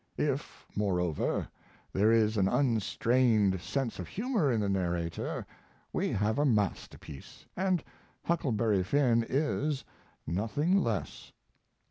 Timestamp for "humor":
4.07-4.51